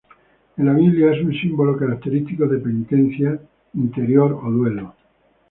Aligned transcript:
En 0.57 0.65
la 0.65 0.73
Biblia 0.73 1.11
es 1.11 1.23
un 1.23 1.31
símbolo 1.31 1.77
característico 1.77 2.47
de 2.47 2.57
penitencia 2.57 3.39
interior 3.75 4.33
o 4.43 4.49
duelo. 4.49 4.95